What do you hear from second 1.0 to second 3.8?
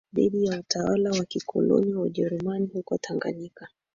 wa kikoloni wa Ujerumani huko Tanganyika